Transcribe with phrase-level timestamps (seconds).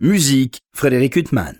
[0.00, 1.56] Musique, Frédéric Huttman.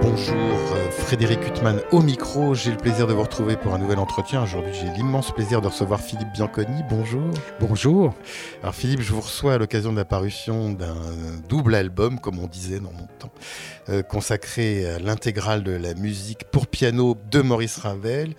[0.00, 0.36] Bonjour,
[0.76, 2.54] euh, Frédéric Huttman au micro.
[2.54, 4.44] J'ai le plaisir de vous retrouver pour un nouvel entretien.
[4.44, 6.84] Aujourd'hui, j'ai l'immense plaisir de recevoir Philippe Bianconi.
[6.88, 7.28] Bonjour.
[7.58, 8.14] Bonjour.
[8.62, 10.94] Alors, Philippe, je vous reçois à l'occasion de la parution d'un
[11.48, 13.32] double album, comme on disait dans mon temps,
[13.88, 18.34] euh, consacré à l'intégrale de la musique pour piano de Maurice Ravel.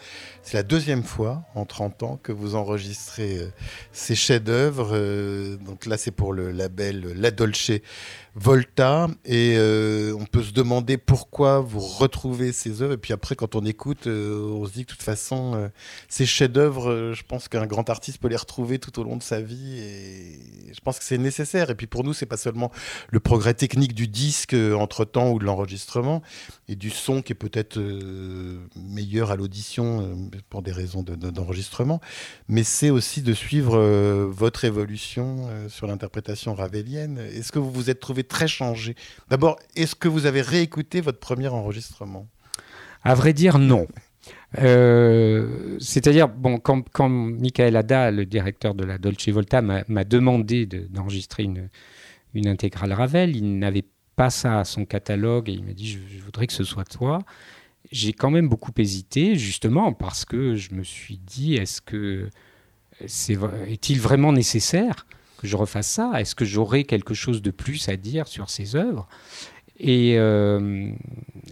[0.45, 3.47] C'est la deuxième fois en 30 ans que vous enregistrez euh,
[3.93, 4.89] ces chefs-d'œuvre.
[4.91, 7.71] Euh, donc là, c'est pour le label La Dolce
[8.35, 9.07] Volta.
[9.23, 12.95] Et euh, on peut se demander pourquoi vous retrouvez ces œuvres.
[12.95, 15.71] Et puis après, quand on écoute, on se dit que de toute façon,
[16.09, 19.39] ces chefs-d'œuvre, je pense qu'un grand artiste peut les retrouver tout au long de sa
[19.39, 19.79] vie.
[19.79, 21.69] Et je pense que c'est nécessaire.
[21.69, 22.69] Et puis pour nous, c'est pas seulement
[23.11, 26.21] le progrès technique du disque entre-temps ou de l'enregistrement
[26.67, 27.79] et du son qui est peut-être
[28.75, 31.99] meilleur à l'audition pour des raisons d'enregistrement,
[32.47, 37.17] mais c'est aussi de suivre euh, votre évolution euh, sur l'interprétation ravelienne.
[37.17, 38.95] Est-ce que vous vous êtes trouvé très changé?
[39.29, 42.27] D'abord, est-ce que vous avez réécouté votre premier enregistrement?
[43.03, 43.87] À vrai dire, non.
[44.59, 50.65] Euh, c'est-à-dire, bon, quand, quand, Michael Ada, le directeur de la Dolce Volta, m'a demandé
[50.65, 51.69] d'enregistrer une,
[52.33, 56.23] une intégrale Ravel, il n'avait pas ça à son catalogue et il m'a dit je,
[56.23, 57.19] voudrais que ce soit toi.
[57.91, 62.29] J'ai quand même beaucoup hésité, justement, parce que je me suis dit, est-ce que
[63.05, 65.05] c'est, est-il vraiment nécessaire
[65.37, 66.13] que je refasse ça?
[66.19, 69.07] Est-ce que j'aurai quelque chose de plus à dire sur ces œuvres?
[69.79, 70.91] Et euh,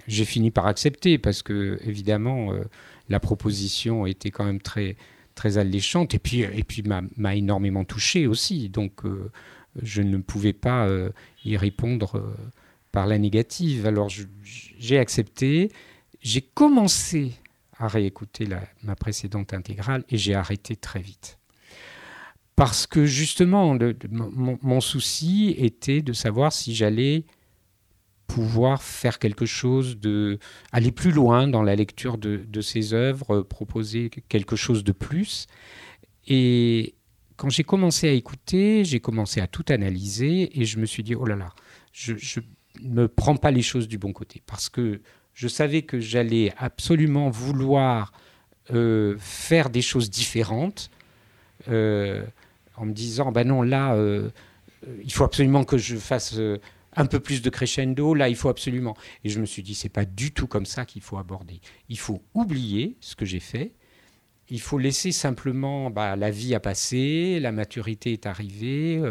[0.07, 2.63] j'ai fini par accepter, parce que, évidemment, euh,
[3.09, 4.95] la proposition était quand même très,
[5.35, 8.69] très alléchante, et puis, et puis m'a, énormément touché aussi.
[8.69, 9.31] Donc, euh,
[9.81, 10.87] je ne pouvais pas
[11.45, 12.35] y répondre
[12.91, 13.85] par la négative.
[13.85, 14.09] Alors,
[14.43, 15.71] j'ai accepté
[16.21, 17.33] j'ai commencé
[17.77, 18.47] à réécouter
[18.83, 21.39] ma précédente intégrale et j'ai arrêté très vite.
[22.55, 23.75] Parce que justement,
[24.11, 27.25] mon, souci était de savoir si j'allais
[28.27, 30.37] pouvoir faire quelque chose de
[30.71, 35.47] aller plus loin dans la lecture de, ces œuvres, proposer quelque chose de plus.
[36.27, 36.93] Et
[37.41, 41.15] quand j'ai commencé à écouter, j'ai commencé à tout analyser et je me suis dit
[41.15, 41.49] oh là là,
[41.91, 42.13] je
[42.83, 45.01] ne me prends pas les choses du bon côté parce que
[45.33, 48.13] je savais que j'allais absolument vouloir
[48.69, 50.91] euh, faire des choses différentes,
[51.67, 52.23] euh,
[52.77, 54.29] en me disant, ben non, là, euh,
[55.03, 56.39] il faut absolument que je fasse
[56.95, 58.95] un peu plus de crescendo, là, il faut absolument.
[59.23, 61.59] Et je me suis dit, c'est pas du tout comme ça qu'il faut aborder.
[61.89, 63.73] Il faut oublier ce que j'ai fait.
[64.51, 69.01] Il faut laisser simplement bah, la vie à passer, la maturité est arrivée,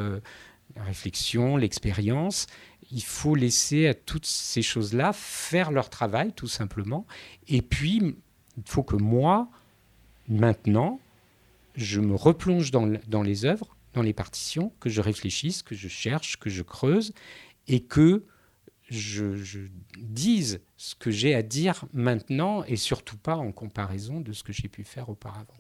[0.77, 2.47] la réflexion, l'expérience,
[2.93, 7.07] il faut laisser à toutes ces choses-là faire leur travail, tout simplement.
[7.49, 8.17] Et puis,
[8.57, 9.49] il faut que moi,
[10.29, 11.01] maintenant,
[11.77, 16.37] je me replonge dans, les œuvres, dans les partitions, que je réfléchisse, que je cherche,
[16.39, 17.13] que je creuse,
[17.69, 18.25] et que
[18.91, 19.61] je, je
[19.99, 24.53] dise ce que j'ai à dire maintenant, et surtout pas en comparaison de ce que
[24.53, 25.57] j'ai pu faire auparavant.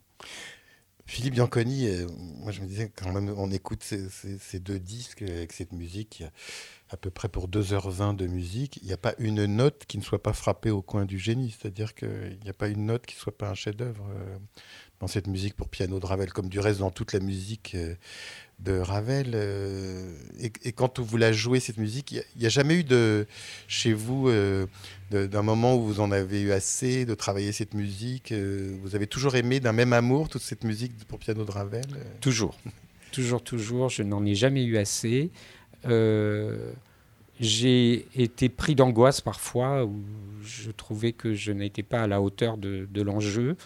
[1.10, 5.52] Philippe Bianconi, euh, moi je me disais quand même on écoute ces, deux disques avec
[5.52, 6.22] cette musique,
[6.88, 10.04] à peu près pour 2h20 de musique, il n'y a pas une note qui ne
[10.04, 13.16] soit pas frappée au coin du génie, c'est-à-dire qu'il n'y a pas une note qui
[13.16, 14.38] ne soit pas un chef-d'œuvre euh,
[15.00, 17.94] dans cette musique pour piano de Ravel, comme du reste dans toute la musique euh,
[18.58, 19.32] de Ravel.
[19.34, 23.26] Euh, et, quand vous la jouez, cette musique, il n'y a, jamais eu de,
[23.66, 24.66] chez vous euh,
[25.10, 29.34] d'un moment où vous en avez eu assez de travailler cette musique Vous avez toujours
[29.36, 31.86] aimé d'un même amour toute cette musique pour piano de Ravel
[32.20, 32.58] Toujours.
[33.10, 33.88] toujours, toujours.
[33.88, 35.30] Je n'en ai jamais eu assez.
[37.40, 40.02] j'ai été pris d'angoisse parfois où
[40.44, 43.56] je trouvais que je n'étais pas à la hauteur de, de l'enjeu.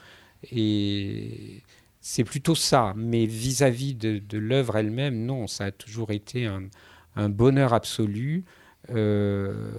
[0.52, 1.62] Et
[2.00, 2.92] c'est plutôt ça.
[2.96, 8.44] Mais vis-à-vis de, l'œuvre elle-même, non, ça a toujours été un, bonheur absolu.
[8.90, 9.72] Euh,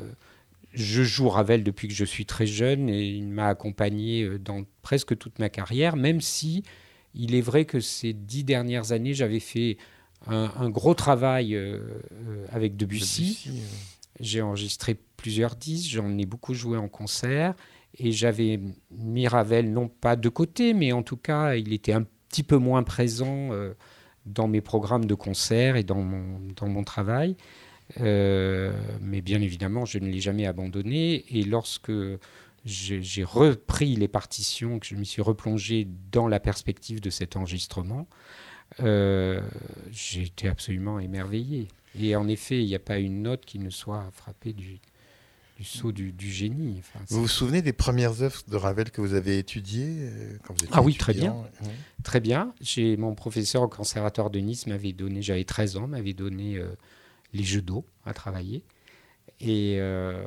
[0.73, 4.63] je joue Ravel depuis que je suis très jeune et il m'a accompagné euh, dans
[4.81, 6.63] presque toute ma carrière, même si
[7.13, 9.77] il est vrai que ces dix dernières années, j'avais fait
[10.27, 11.79] un, gros travail euh,
[12.51, 13.47] avec Debussy.
[14.19, 17.53] J'ai enregistré plusieurs disques, j'en ai beaucoup joué en concert
[17.97, 18.59] et j'avais
[18.91, 22.57] mis Ravel non pas de côté, mais en tout cas, il était un petit peu
[22.57, 23.73] moins présent euh,
[24.25, 27.37] dans mes programmes de concert et dans mon, dans mon travail.
[28.01, 31.25] Euh, mais bien évidemment, je ne l'ai jamais abandonné.
[31.29, 31.91] Et lorsque
[32.65, 38.07] j'ai repris les partitions, que je me suis replongé dans la perspective de cet enregistrement,
[38.81, 39.39] euh,
[39.91, 41.67] j'ai été absolument émerveillé.
[41.99, 44.79] Et en effet, il n'y a pas une note qui ne soit frappée du,
[45.55, 46.81] du saut du, génie.
[47.07, 50.65] vous vous souvenez des premières œuvres de Ravel que vous avez étudiées euh, quand vous
[50.65, 51.35] étiez Ah oui, très bien.
[52.03, 52.53] Très bien.
[52.59, 56.67] J'ai mon professeur au conservatoire de Nice m'avait donné, j'avais 13 ans, m'avait donné euh,
[57.33, 58.63] les jeux d'eau à travailler.
[59.39, 60.25] Et euh,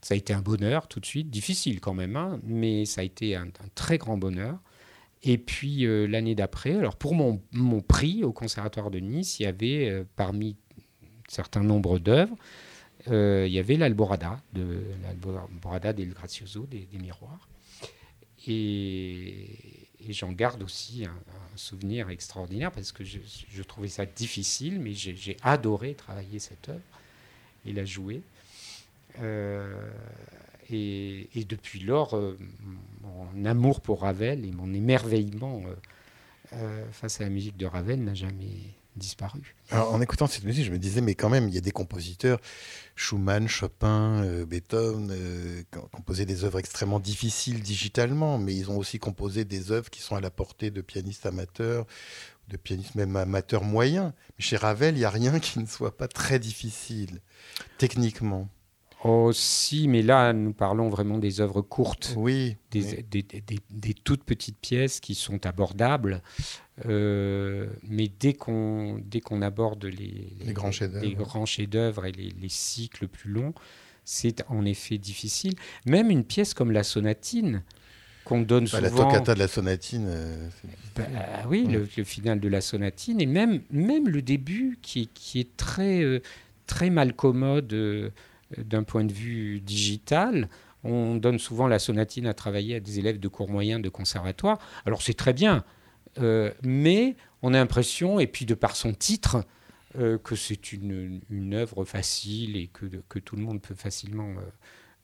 [0.00, 3.04] ça a été un bonheur tout de suite, difficile quand même, hein, mais ça a
[3.04, 4.58] été un, très grand bonheur.
[5.22, 9.46] Et puis l'année d'après, alors pour mon, mon, prix au conservatoire de Nice, il y
[9.46, 10.56] avait parmi
[11.02, 12.34] un certain nombre d'œuvres,
[13.08, 17.48] euh, il y avait l'Alborada, de l'Alborada del Gracioso, des, miroirs.
[18.46, 19.46] Et,
[20.08, 21.14] j'en garde aussi un,
[21.56, 26.80] souvenir extraordinaire parce que je, trouvais ça difficile, mais j'ai adoré travailler cette œuvre
[27.66, 28.22] et la jouer.
[29.20, 29.90] Euh,
[30.70, 32.38] et, depuis lors, euh,
[33.02, 35.62] mon amour pour Ravel et mon émerveillement
[36.92, 38.74] face à la musique de Ravel n'a jamais
[39.72, 42.40] en écoutant cette musique, je me disais, mais quand même, il y a des compositeurs,
[42.96, 48.70] Schumann, Chopin, euh, Beethoven, euh, qui ont composé des œuvres extrêmement difficiles digitalement, mais ils
[48.70, 51.86] ont aussi composé des œuvres qui sont à la portée de pianistes amateurs,
[52.48, 54.12] de pianistes même amateurs moyens.
[54.38, 57.20] Mais chez Ravel, il n'y a rien qui ne soit pas très difficile,
[57.78, 58.48] techniquement.
[59.02, 62.14] Oh si, mais là, nous parlons vraiment des œuvres courtes.
[62.16, 62.56] Oui.
[62.70, 66.22] Des, des, toutes petites pièces qui sont abordables.
[66.86, 70.70] Euh, mais dès qu'on qu'on aborde les, les, grands
[71.46, 73.54] chefs-d'œuvre et les, cycles plus longs,
[74.04, 75.54] c'est en effet difficile.
[75.86, 77.62] Même une pièce comme la sonatine,
[78.24, 78.82] qu'on donne bah, souvent...
[78.82, 80.06] La toccata de la sonatine.
[80.08, 80.48] Euh,
[80.94, 81.04] bah,
[81.48, 86.02] oui, le, final de la sonatine, et même, même le début qui, qui est très,
[86.02, 86.20] euh,
[86.66, 88.12] très mal commode
[88.56, 90.48] d'un point de vue digital.
[90.82, 94.58] On donne souvent la sonatine à travailler à des élèves de cours moyens de conservatoire.
[94.86, 95.64] Alors c'est très bien,
[96.18, 99.44] euh, mais on a l'impression, et puis de par son titre,
[99.98, 101.20] euh, que c'est une,
[101.52, 104.34] œuvre facile et que, que, tout le monde peut facilement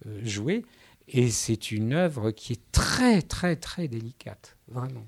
[0.06, 0.64] euh, jouer.
[1.08, 5.06] Et c'est une œuvre qui est très, très, très délicate, vraiment.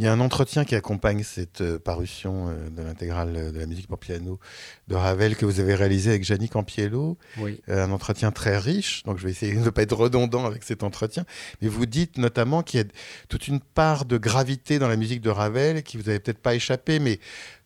[0.00, 3.66] Il y a un entretien qui accompagne cette euh, parution euh, de l'intégrale de la
[3.66, 4.40] musique pour piano
[4.88, 7.18] de Ravel que vous avez réalisé avec Gianni Campiello.
[7.36, 7.60] Oui.
[7.68, 10.62] Euh, un entretien très riche, donc je vais essayer de ne pas être redondant avec
[10.62, 11.26] cet entretien.
[11.60, 12.86] Mais vous dites notamment qu'il y a
[13.28, 16.54] toute une part de gravité dans la musique de Ravel qui vous avait peut-être pas
[16.54, 17.20] échappé, mais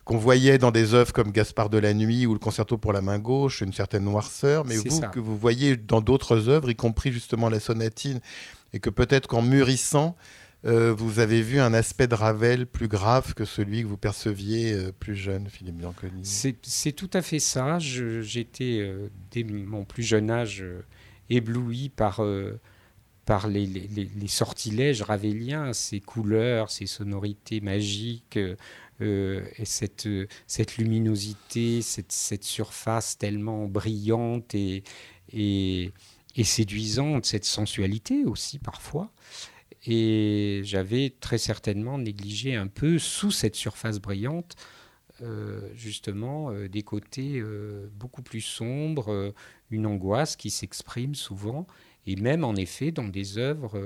[0.05, 3.01] qu'on voyait dans des œuvres comme Gaspard de la Nuit ou le Concerto pour la
[3.01, 7.13] main gauche, une certaine noirceur, mais vous, que vous voyez dans d'autres œuvres, y compris
[7.13, 8.19] justement la sonatine,
[8.73, 10.17] et que peut-être qu'en mûrissant,
[10.67, 14.73] euh, vous avez vu un aspect de Ravel plus grave que celui que vous perceviez
[14.73, 17.79] euh, plus jeune, Philippe Bianconi C'est tout à fait ça.
[17.79, 20.65] J'étais, euh, dès mon plus jeune âge,
[21.29, 22.23] ébloui par,
[23.27, 23.89] par les,
[24.27, 28.39] sortilèges raveliens, ces couleurs, ces sonorités magiques.
[29.01, 30.09] et cette,
[30.47, 34.83] cette luminosité, cette, cette, surface tellement brillante et,
[35.33, 39.11] et séduisante, cette sensualité aussi parfois.
[39.87, 44.57] Et j'avais très certainement négligé un peu sous cette surface brillante
[45.23, 49.33] euh, justement euh, des côtés euh, beaucoup plus sombres,
[49.71, 51.69] une angoisse qui s'exprime souvent,
[52.05, 53.81] et même en effet dans des œuvres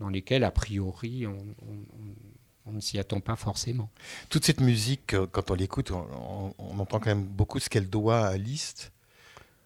[0.00, 3.90] dans lesquelles a priori on, ne s'y attend pas forcément.
[4.28, 8.36] Toute cette musique, quand on l'écoute, on, entend quand même beaucoup ce qu'elle doit à
[8.36, 8.92] Liszt.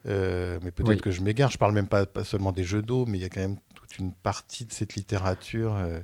[0.05, 3.17] mais peut-être que je m'égare, je parle même pas, pas seulement des jeux d'eau, mais
[3.17, 3.59] il y a quand même
[3.99, 6.01] une partie de cette littérature euh,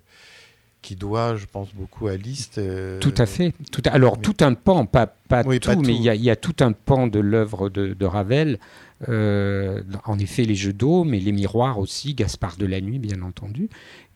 [0.83, 2.59] qui doit, je pense, beaucoup à Liszt.
[2.59, 3.53] Euh, tout à fait.
[3.73, 7.07] Tout Alors, tout un pan, pas, pas tout, mais il y, a tout un pan
[7.07, 8.59] de l'œuvre de, Ravel.
[9.09, 13.23] Euh, en effet, les jeux d'eau, mais les miroirs aussi, Gaspard de la Nuit, bien
[13.23, 13.69] entendu,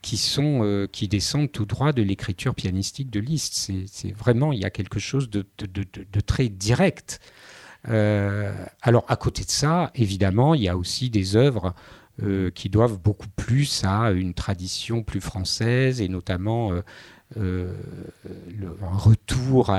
[0.02, 3.70] qui, sont, qui descendent tout droit de l'écriture pianistique de Liszt.
[3.86, 7.20] C'est vraiment, il y a quelque chose de, de très direct.
[7.84, 11.74] alors, à côté de ça, évidemment, il y a aussi des œuvres
[12.22, 16.82] euh, qui doivent beaucoup plus à une tradition plus française et notamment euh,
[17.38, 17.72] euh,
[18.54, 19.74] le, un retour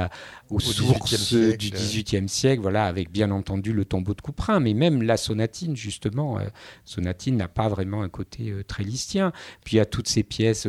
[0.49, 5.03] aux sources du XVIIIe siècle, voilà, avec bien entendu le tombeau de Couperin, mais même
[5.03, 6.39] la sonatine, justement.
[6.85, 9.31] sonatine n'a pas vraiment un côté très listien.
[9.63, 10.67] Puis il y a toutes ces pièces.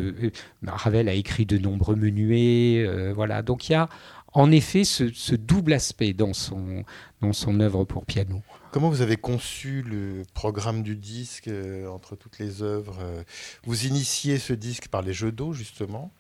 [0.67, 3.41] Ravel a écrit de nombreux menuets, voilà.
[3.41, 3.89] Donc il y a
[4.35, 6.85] en effet ce, ce double aspect dans son,
[7.23, 8.43] dans son œuvre pour piano.
[8.75, 13.23] Comment vous avez conçu le programme du disque euh, entre toutes les œuvres euh,
[13.63, 16.11] Vous initiez ce disque par les jeux d'eau, justement.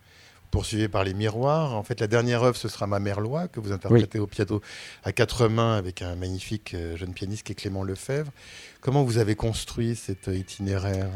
[0.44, 1.74] Vous poursuivez par les miroirs.
[1.74, 4.60] En fait, la dernière œuvre, ce sera Ma mère Loi, que vous interprétez au piano
[5.02, 8.30] à quatre mains avec un magnifique euh, jeune pianiste qui est Clément Lefebvre.
[8.80, 11.10] Comment vous avez construit cet itinéraire?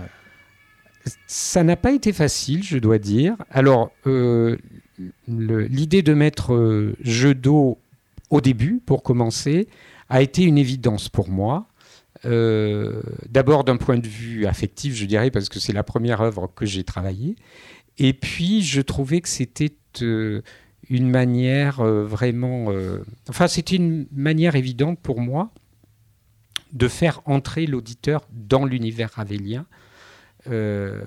[1.28, 3.36] Ça n'a pas été facile, je dois dire.
[3.52, 3.92] Alors,
[5.28, 7.78] l'idée de mettre jeu d'eau
[8.30, 9.68] au début, pour commencer,
[10.08, 11.66] a été une évidence pour moi.
[12.24, 16.66] D'abord d'un point de vue affectif, je dirais, parce que c'est la première œuvre que
[16.66, 17.36] j'ai travaillée.
[17.96, 22.72] Et puis, je trouvais que c'était une manière vraiment...
[23.28, 25.52] enfin, c'était une manière évidente pour moi
[26.72, 29.66] de faire entrer l'auditeur dans l'univers ravélien.
[30.48, 31.02] Euh,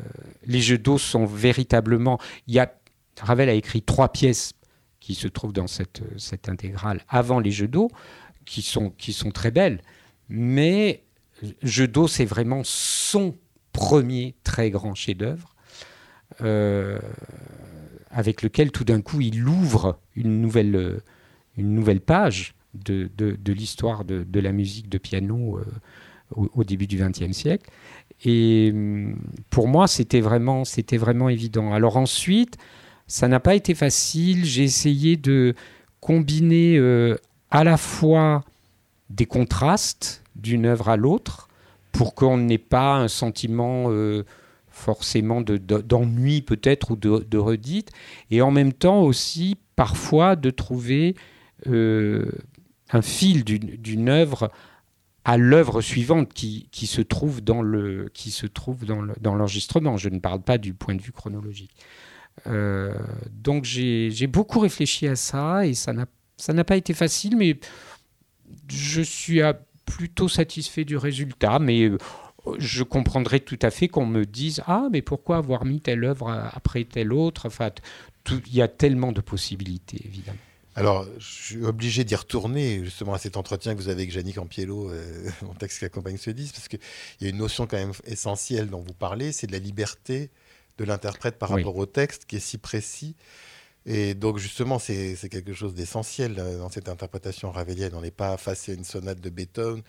[0.46, 2.20] les jeux d'eau sont véritablement.
[2.48, 2.74] Y a,
[3.22, 4.54] Ravel a écrit trois pièces
[5.00, 7.90] qui se trouvent dans cette, cette intégrale avant les jeux d'eau,
[8.46, 9.82] qui sont, qui sont très belles.
[10.30, 11.04] Mais
[11.88, 13.36] d'eau, c'est vraiment son
[13.72, 15.56] premier très grand chef-d'œuvre,
[16.42, 17.00] euh,
[18.10, 21.02] avec lequel tout d'un coup il ouvre une nouvelle,
[21.58, 25.66] une nouvelle page de, de, l'histoire de, de, la musique de piano euh,
[26.32, 27.70] au, début du XXe siècle.
[28.24, 29.20] Et hum,
[29.50, 31.74] pour moi, c'était vraiment, c'était vraiment évident.
[31.74, 32.58] Alors ensuite,
[33.08, 34.46] ça n'a pas été facile.
[34.46, 35.54] J'ai essayé de
[36.00, 37.18] combiner euh,
[37.52, 38.44] à la fois
[39.10, 41.50] des contrastes d'une œuvre à l'autre
[41.92, 44.24] pour qu'on n'ait pas un sentiment euh,
[44.70, 47.92] forcément d'ennui peut-être ou de, redite,
[48.32, 51.16] et en même temps aussi parfois de trouver
[51.68, 54.52] un fil d'une œuvre
[55.24, 59.98] à l'œuvre suivante qui, qui, se trouve dans le qui se trouve dans l'enregistrement.
[59.98, 61.76] Je ne parle pas du point de vue chronologique.
[62.48, 62.98] Euh,
[63.32, 66.06] donc j'ai beaucoup réfléchi à ça et ça n'a
[66.66, 67.60] pas été facile, mais
[68.70, 69.42] je suis
[69.86, 71.60] plutôt satisfait du résultat.
[71.60, 71.98] Mais euh,
[72.58, 76.30] je comprendrais tout à fait qu'on me dise ah mais pourquoi avoir mis telle œuvre
[76.54, 77.48] après telle autre?
[77.48, 77.72] Enfin,
[78.30, 80.40] il y a tellement de possibilités évidemment.
[80.76, 84.38] Alors, je suis obligé d'y retourner justement à cet entretien que vous avez avec Yannick
[84.38, 86.80] Ampiello, euh, mon texte qui accompagne ce disque, parce qu'il
[87.20, 90.30] y a une notion quand même essentielle dont vous parlez, c'est de la liberté
[90.78, 93.16] de l'interprète par rapport au texte qui est si précis.
[93.86, 97.94] Et donc justement, c'est quelque chose d'essentiel euh, dans cette interprétation ravelienne.
[97.96, 99.82] On n'est pas face à une sonate de Beethoven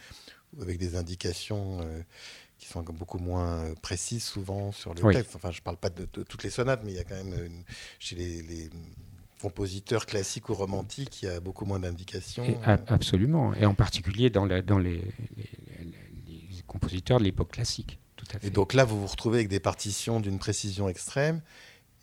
[0.60, 2.02] avec des indications euh,
[2.58, 5.36] qui sont beaucoup moins précises souvent sur le texte.
[5.36, 7.64] Enfin, je ne parle pas de, toutes les sonates, mais il y a quand même
[7.98, 8.70] chez les
[9.42, 12.44] compositeur classique ou romantique, il y a beaucoup moins d'indications.
[12.86, 15.02] absolument, et en particulier dans, dans les,
[16.68, 17.98] compositeurs de l'époque classique.
[18.16, 18.46] Tout à fait.
[18.46, 21.42] Et donc là, vous vous retrouvez avec des partitions d'une précision extrême,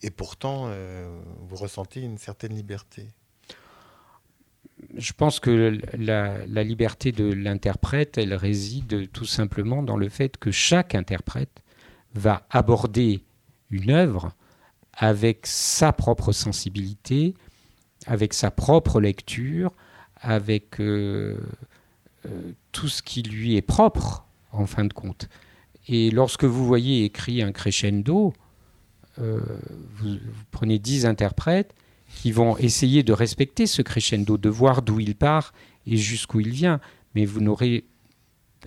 [0.01, 3.08] et pourtant, euh, vous ressentez une certaine liberté.
[4.96, 10.51] Je pense que la, liberté de l'interprète, elle réside tout simplement dans le fait que
[10.51, 11.62] chaque interprète
[12.13, 13.24] va aborder
[13.72, 14.32] une œuvre
[14.94, 17.34] avec sa propre sensibilité,
[18.06, 19.74] avec sa propre lecture,
[20.15, 21.38] avec euh,
[22.25, 25.27] euh, tout ce qui lui est propre, en fin de compte.
[25.88, 28.34] Et lorsque vous voyez écrit un crescendo,
[29.19, 29.39] euh,
[29.95, 30.17] vous,
[30.51, 31.73] prenez dix interprètes
[32.15, 35.53] qui vont essayer de respecter ce crescendo, de voir d'où il part
[35.85, 36.79] et jusqu'où il vient.
[37.15, 37.85] Mais vous n'aurez,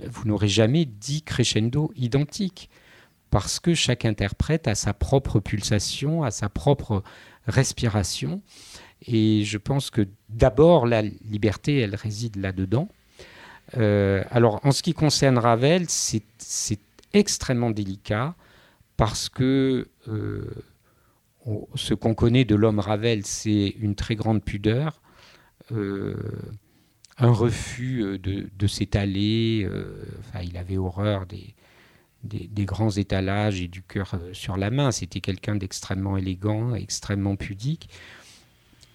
[0.08, 2.68] vous n'aurez jamais dix crescendo identiques
[3.30, 7.02] parce que chaque interprète a sa propre pulsation, a sa propre
[7.46, 8.42] respiration.
[9.06, 12.88] Et je pense que d'abord, la liberté, elle réside là-dedans.
[13.76, 16.78] Euh, alors, en ce qui concerne Ravel, c'est
[17.12, 18.34] extrêmement délicat
[19.02, 20.48] parce que euh,
[21.74, 25.02] ce qu'on connaît de l'homme Ravel, c'est une très grande pudeur,
[25.72, 26.14] euh,
[27.18, 29.68] un refus de, de s'étaler.
[30.20, 34.92] enfin, il avait horreur des, grands étalages et du cœur euh, sur la main.
[34.92, 37.88] C'était quelqu'un d'extrêmement élégant, extrêmement pudique.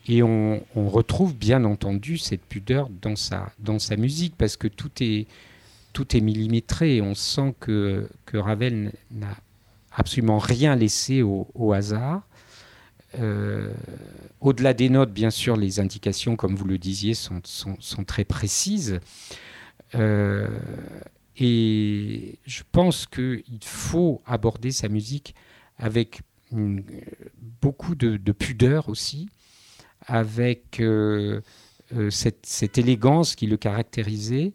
[0.07, 4.91] Et on, retrouve bien entendu cette pudeur dans sa, dans sa musique parce que tout
[5.01, 5.27] est,
[5.91, 7.01] tout est millimétré.
[7.01, 9.35] On sent que, que Ravel n'a
[9.97, 12.27] absolument rien laissé au, hasard.
[13.19, 13.73] Euh,
[14.39, 18.99] au-delà des notes, bien sûr, les indications, comme vous le disiez, sont, sont, très précises.
[19.95, 20.47] Euh,
[21.37, 25.35] et je pense qu'il faut aborder sa musique
[25.77, 26.21] avec
[27.61, 29.29] beaucoup de, pudeur aussi,
[30.05, 31.41] avec euh,
[31.93, 34.53] euh, cette, élégance qui le caractérisait.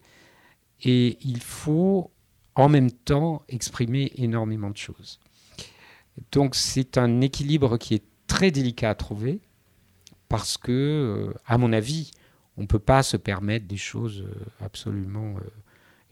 [0.85, 2.11] Et il faut
[2.55, 5.21] en même temps exprimer énormément de choses.
[6.31, 9.41] Donc c'est un équilibre qui est très délicat à trouver
[10.29, 12.11] parce que, euh, à mon avis,
[12.57, 14.25] on ne peut pas se permettre des choses
[14.61, 15.37] absolument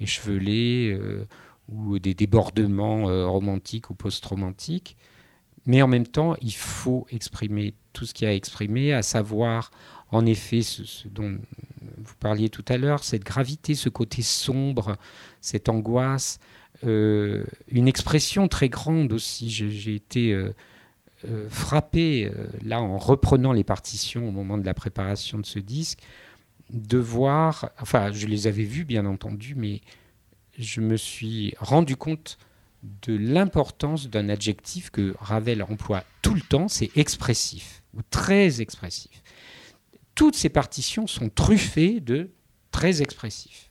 [0.00, 1.26] échevelés euh,
[1.68, 4.96] ou des débordements euh, romantiques ou post-romantiques.
[5.66, 9.02] Mais en même temps, il faut exprimer tout ce qu'il y a à exprimer, à
[9.02, 9.70] savoir,
[10.10, 11.38] en effet, ce, dont
[11.98, 14.96] vous parliez tout à l'heure, cette gravité, ce côté sombre,
[15.40, 16.38] cette angoisse,
[16.84, 19.50] euh, une expression très grande aussi.
[19.50, 20.38] J'ai été
[21.50, 22.30] frappé,
[22.64, 25.98] là, en reprenant les partitions au moment de la préparation de ce disque,
[26.72, 29.80] de voir, enfin je les avais vus bien entendu, mais
[30.58, 32.38] je me suis rendu compte
[32.82, 39.22] de l'importance d'un adjectif que Ravel emploie tout le temps, c'est expressif, ou très expressif.
[40.14, 42.30] Toutes ces partitions sont truffées de
[42.70, 43.69] très expressif.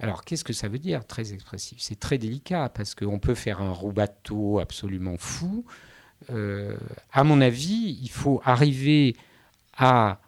[0.00, 1.78] Alors, qu'est-ce que ça veut dire, très expressif?
[1.80, 5.64] C'est très délicat, parce qu'on peut faire un rubato absolument fou.
[6.30, 6.76] Euh,
[7.12, 9.14] à mon avis, il faut arriver
[9.76, 10.20] à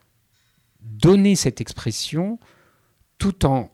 [0.81, 2.39] donner cette expression
[3.19, 3.71] tout en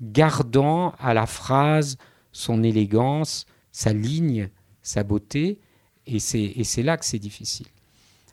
[0.00, 1.98] gardant à la phrase
[2.32, 4.48] son élégance, sa ligne,
[4.82, 5.58] sa beauté,
[6.06, 7.66] et c'est là que c'est difficile.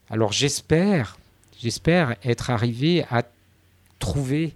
[0.10, 1.18] Alors j'espère,
[1.58, 3.24] j'espère être arrivé à
[4.00, 4.56] trouver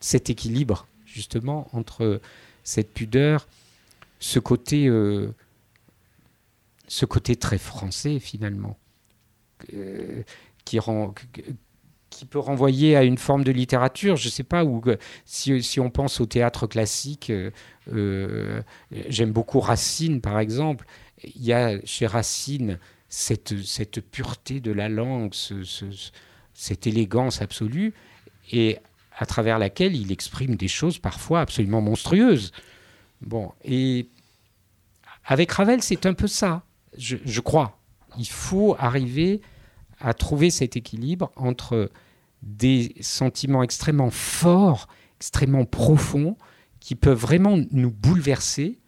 [0.00, 2.20] cet équilibre justement entre
[2.64, 3.46] cette pudeur,
[4.18, 5.32] ce côté, euh,
[6.88, 8.76] ce côté très français finalement,
[9.74, 10.22] euh,
[10.64, 10.80] qui
[12.28, 14.16] peut renvoyer à une forme de littérature.
[14.16, 14.82] Je ne sais pas, où,
[15.24, 17.30] si, on pense au théâtre classique,
[17.92, 18.62] euh,
[19.08, 20.84] j'aime beaucoup Racine, par exemple.
[21.22, 25.32] Il y a chez Racine cette, cette pureté de la langue,
[26.54, 27.94] cette élégance absolue,
[28.50, 28.78] et
[29.16, 32.52] à travers laquelle il exprime des choses parfois absolument monstrueuses.
[33.20, 34.08] Bon, et
[35.24, 36.64] avec Ravel, c'est un peu ça,
[36.96, 37.78] je, crois.
[38.18, 39.40] Il faut arriver
[40.00, 41.90] à trouver cet équilibre entre
[42.42, 46.36] des sentiments extrêmement forts, extrêmement profonds,
[46.80, 48.78] qui peuvent vraiment nous bouleverser,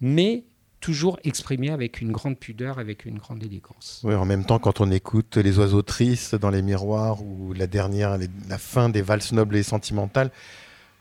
[0.00, 0.44] mais
[0.80, 4.02] toujours exprimés avec une grande pudeur, avec une grande élégance.
[4.04, 7.66] Oui, en même temps, quand on écoute les oiseaux tristes dans les miroirs ou la
[7.66, 8.18] dernière,
[8.48, 10.30] la fin des valses nobles et sentimentales,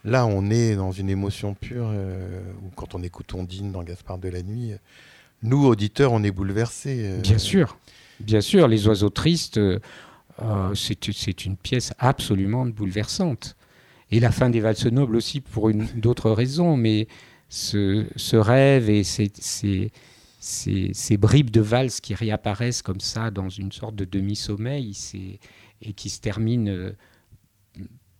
[0.04, 1.90] là, on est dans une émotion pure.
[1.92, 4.74] Euh, ou quand on écoute Ondine dans Gaspard de la Nuit,
[5.46, 7.04] nous, auditeurs, on est bouleversés.
[7.06, 7.22] Euh.
[7.22, 7.78] Bien sûr,
[8.20, 9.58] bien sûr, les oiseaux tristes.
[9.58, 9.80] Euh,
[10.42, 13.56] euh, c'est une pièce absolument bouleversante.
[14.12, 17.08] Et la fin des valses nobles aussi pour d'autres raisons, mais
[17.50, 19.92] ce, rêve et ces,
[21.18, 24.94] bribes de valse qui réapparaissent comme ça dans une sorte de demi-sommeil
[25.82, 26.92] et qui se terminent euh,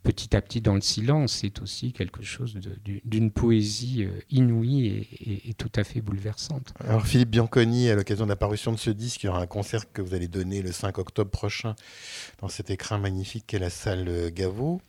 [0.02, 2.58] petit à petit dans le silence, c'est aussi quelque chose
[3.04, 5.06] d'une poésie euh, inouïe
[5.44, 6.72] et, tout à fait bouleversante.
[6.80, 9.46] Alors Philippe Bianconi, à l'occasion de la parution de ce disque, il y aura un
[9.46, 11.74] concert que vous allez donner le 5 octobre prochain
[12.40, 14.80] dans cet écrin magnifique qu'est la salle Gaveau.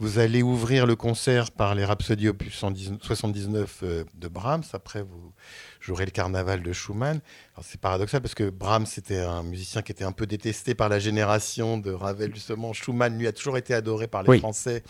[0.00, 4.62] Vous allez ouvrir le concert par les Rhapsodies opus 79 euh, de Brahms.
[4.72, 5.32] Après, vous
[5.80, 7.20] jouerez le carnaval de Schumann.
[7.62, 11.00] C'est paradoxal parce que Brahms était un musicien qui était un peu détesté par la
[11.00, 12.72] génération de Ravel, justement.
[12.72, 14.84] Schumann, lui, a toujours été adoré par les Français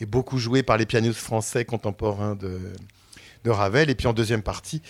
[0.00, 2.58] et beaucoup joué par les pianistes français contemporains de,
[3.44, 3.90] de Ravel.
[3.90, 4.80] Et puis en deuxième partie,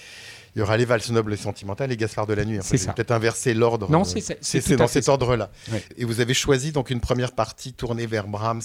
[0.55, 2.59] il y aura les valses nobles et sentimentales et Gaspard de la nuit.
[2.63, 3.91] c'est peut-être inverser l'ordre.
[3.91, 5.51] Non, c'est dans cet ordre-là.
[5.97, 8.63] Et vous avez choisi donc une première partie tournée vers Brahms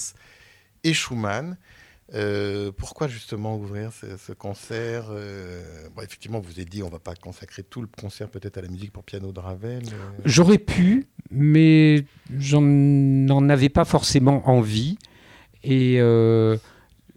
[0.84, 1.56] et Schumann.
[2.14, 5.62] Euh, pourquoi justement ouvrir ce, concert euh,
[6.02, 8.68] Effectivement, vous avez dit on ne va pas consacrer tout le concert peut-être à la
[8.68, 9.82] musique pour piano de Ravel.
[9.86, 10.10] Euh.
[10.26, 12.04] J'aurais pu, mais
[12.38, 14.98] j'en avais pas forcément envie.
[15.64, 15.98] Et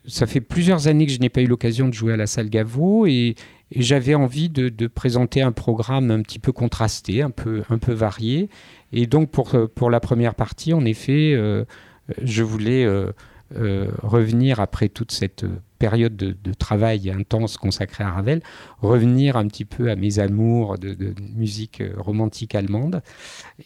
[0.08, 2.50] ça fait plusieurs années que je n'ai pas eu l'occasion de jouer à la salle
[2.50, 3.36] Gaveau et,
[3.76, 7.94] j'avais envie de, de, présenter un programme un petit peu contrasté, un peu, un peu
[7.94, 8.48] varié.
[8.94, 11.36] Et donc pour, pour la première partie, en effet,
[12.22, 12.86] je voulais
[13.56, 15.46] euh, revenir après toute cette
[15.80, 18.42] période de, travail intense consacrée à Ravel,
[18.82, 23.02] revenir un petit peu à mes amours de, musique romantique allemande.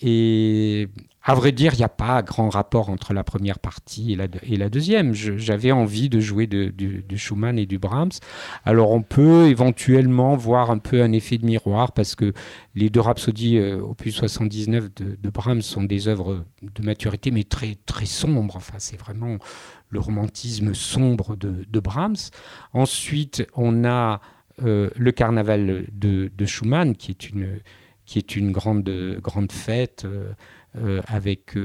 [0.01, 0.89] Et
[1.21, 4.69] à vrai dire, il n'y a pas grand rapport entre la première partie et la,
[4.69, 5.13] deuxième.
[5.13, 6.73] J'avais envie de jouer de,
[7.15, 8.11] Schumann et du Brahms.
[8.63, 12.33] Alors on peut éventuellement voir un peu un effet de miroir parce que
[12.75, 17.43] les deux rhapsodies euh, opus 79 de, de, Brahms sont des œuvres de maturité mais
[17.43, 18.55] très, très sombres.
[18.55, 19.37] Enfin, c'est vraiment
[19.89, 22.29] le romantisme sombre de, Brahms.
[22.73, 24.21] Ensuite, on a
[24.63, 27.59] euh, le carnaval de, Schumann, qui est une,
[28.05, 28.89] qui est une grande,
[29.21, 30.31] grande fête euh,
[31.07, 31.57] avec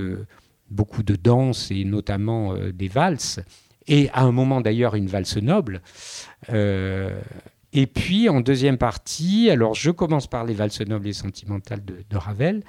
[0.70, 3.40] beaucoup de danse et notamment des valses,
[3.86, 5.82] et à un moment d'ailleurs une valse noble.
[6.50, 12.04] et puis en deuxième partie, alors je commence par les valses nobles et sentimentales de,
[12.08, 12.62] de Ravel,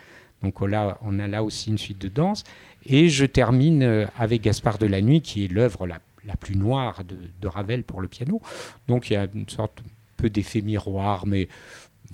[0.46, 2.44] donc là, on a là aussi une suite de danse.
[2.86, 6.00] Et je termine euh, avec Gaspard de la Nuit, qui est l'œuvre la,
[6.40, 8.42] plus noire de, Ravel pour le piano.
[8.88, 9.82] Donc il y a une sorte
[10.18, 11.48] peu d'effet miroir, mais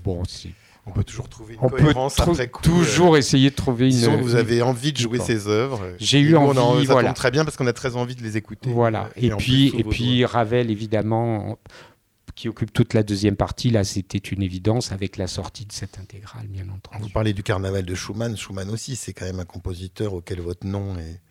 [0.03, 0.51] bon, c'est
[0.85, 2.63] on peut toujours trouver une on cohérence peut après coup.
[2.63, 3.91] Toujours euh, essayer de trouver une.
[3.91, 5.93] Disons vous avez envie de jouer ces œuvres.
[5.99, 6.59] J'ai eu envie.
[6.59, 8.71] On ça tombe très bien parce qu'on a très envie de les écouter.
[8.71, 9.09] Voilà.
[9.15, 11.59] Et, puis, et puis Ravel, évidemment,
[12.35, 15.99] qui occupe toute la deuxième partie, là, c'était une évidence avec la sortie de cette
[15.99, 17.03] intégrale, bien entendu.
[17.03, 18.35] Vous parlez du carnaval de Schumann.
[18.35, 21.21] Schumann aussi, c'est quand même un compositeur auquel votre nom est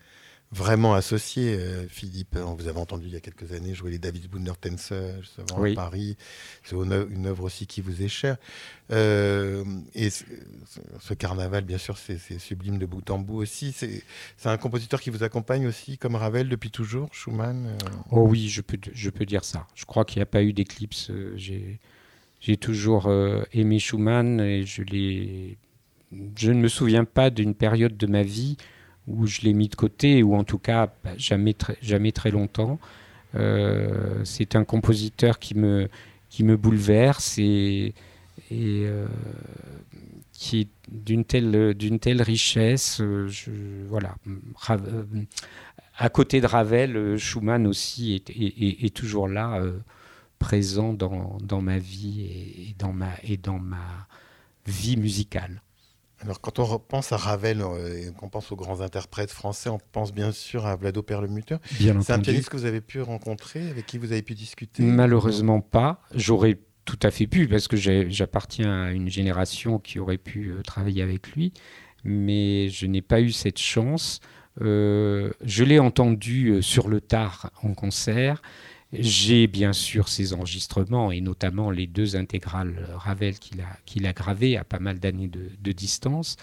[0.53, 2.37] vraiment associé, euh, Philippe.
[2.37, 5.75] On vous avez entendu il y a quelques années jouer les David Bunder Tenser à
[5.75, 6.17] Paris.
[6.65, 8.37] C'est une œuvre aussi qui vous est chère.
[8.91, 13.73] Euh, et ce, carnaval, bien sûr, c'est sublime de bout en bout aussi.
[13.73, 14.03] C'est
[14.49, 17.89] un compositeur qui vous accompagne aussi, comme Ravel, depuis toujours, Schumann euh?
[18.11, 19.67] Oh oui, je peux, je peux dire ça.
[19.75, 21.13] Je crois qu'il n'y a pas eu d'éclipse.
[21.37, 23.09] J'ai toujours
[23.53, 28.57] aimé Schumann et je, je ne me souviens pas d'une période de ma vie
[29.07, 32.31] où je l'ai mis de côté, ou en tout cas bah, jamais, très, jamais très
[32.31, 32.79] longtemps.
[33.35, 35.89] Euh, c'est un compositeur qui me,
[36.29, 37.95] qui me bouleverse et,
[38.53, 39.07] euh,
[40.33, 43.01] qui est d'une telle, telle richesse.
[43.01, 43.29] Euh,
[43.89, 44.17] voilà.
[45.97, 49.63] à côté de Ravel, Schumann aussi est, toujours là,
[50.39, 54.07] présent dans, dans, ma vie et, dans ma, et dans ma
[54.67, 55.63] vie musicale.
[56.23, 59.79] Alors, quand on pense à Ravel euh, et qu'on pense aux grands interprètes français, on
[59.93, 61.57] pense bien sûr à Vlado Perlemuter.
[61.79, 64.83] C'est un pianiste que vous avez pu rencontrer, avec qui vous avez pu discuter?
[64.83, 66.03] Malheureusement pas.
[66.15, 70.63] J'aurais tout à fait pu, parce que j'appartiens à une génération qui aurait pu euh,
[70.63, 71.53] travailler avec lui,
[72.05, 74.21] mais je n'ai pas eu cette chance.
[74.61, 78.43] Euh, je l'ai entendu sur le tard en concert.
[78.93, 84.13] J'ai bien sûr ses enregistrements et notamment les deux intégrales Ravel qu'il a, qu'il a
[84.13, 86.37] gravées à pas mal d'années de, distance.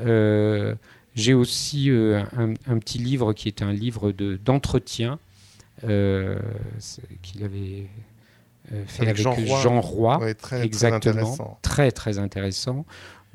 [0.00, 0.74] Euh,
[1.14, 5.20] j'ai aussi euh, un, petit livre qui est un livre de, d'entretien
[5.84, 6.38] euh,
[7.22, 7.86] qu'il avait
[8.86, 12.84] fait avec, Jean Roy, très, exactement, très, très intéressant,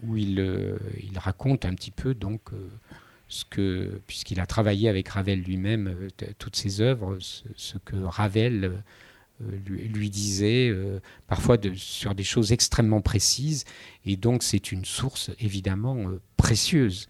[0.03, 2.41] où il, il raconte un petit peu donc
[3.49, 8.83] que, puisqu'il a travaillé avec Ravel lui-même euh, toutes ses œuvres, ce, que Ravel
[9.41, 13.65] euh, lui, disait, euh, parfois sur des choses extrêmement précises,
[14.05, 16.05] et donc c'est une source évidemment
[16.37, 17.07] précieuse.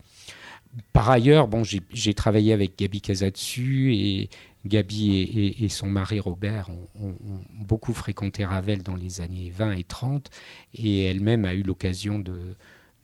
[0.94, 4.30] Par ailleurs, bon, j'ai travaillé avec Gabi Casatsu et
[4.66, 7.18] Gabi et, son mari Robert ont,
[7.52, 10.30] beaucoup fréquenté Ravel dans les années 20 et 30
[10.76, 12.56] et elle-même a eu l'occasion de,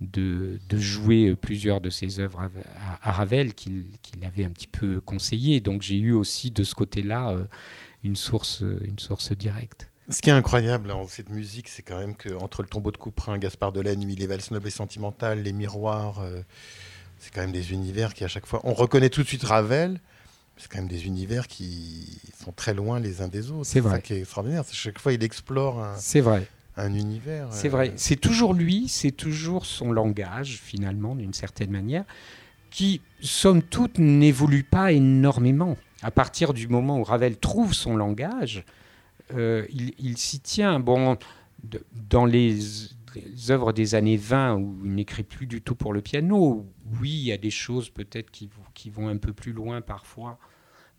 [0.01, 2.49] de, jouer plusieurs de ses œuvres
[3.01, 3.86] à, Ravel qu'il
[4.23, 5.60] avait un petit peu conseillé.
[5.60, 7.43] Donc j'ai eu aussi de ce côté-là euh,
[8.03, 9.89] une, source, une source directe.
[10.10, 13.38] Ce qui est incroyable dans cette musique, c'est quand même qu'entre le tombeau de Couperin,
[13.38, 16.41] Gaspard de la Nuit, les valses nobles et sentimentales, les miroirs, euh,
[17.17, 18.62] c'est quand même des univers qui à chaque fois...
[18.63, 19.99] On reconnaît tout de suite Ravel,
[20.55, 23.65] c'est quand même des univers qui sont très loin les uns des autres.
[23.65, 23.95] C'est vrai.
[23.95, 24.63] Ça qui est extraordinaire.
[24.71, 26.47] Chaque fois, il explore C'est vrai
[26.78, 27.48] un univers.
[27.52, 32.06] C'est vrai, euh, c'est toujours lui, c'est toujours son langage, finalement, d'une certaine manière,
[32.70, 35.78] qui, somme toute, n'évolue pas énormément.
[36.04, 38.63] À partir du moment où Ravel trouve son langage,
[39.34, 40.80] euh, il, s'y tient.
[40.80, 41.18] Bon,
[42.10, 42.60] dans les,
[43.50, 46.68] œuvres des années 20, où il n'écrit plus du tout pour le piano,
[47.02, 50.38] oui, il y a des choses peut-être qui, qui, vont un peu plus loin parfois,